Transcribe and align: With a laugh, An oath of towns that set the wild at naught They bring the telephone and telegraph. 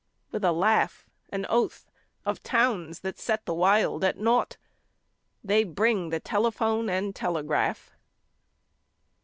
With 0.31 0.43
a 0.43 0.51
laugh, 0.51 1.05
An 1.29 1.45
oath 1.47 1.85
of 2.25 2.41
towns 2.41 3.01
that 3.01 3.19
set 3.19 3.45
the 3.45 3.53
wild 3.53 4.03
at 4.03 4.17
naught 4.17 4.57
They 5.43 5.63
bring 5.63 6.09
the 6.09 6.19
telephone 6.19 6.89
and 6.89 7.15
telegraph. 7.15 7.91